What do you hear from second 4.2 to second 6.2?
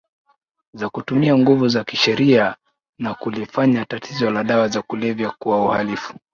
la dawa za kulevya kuwa uhalifu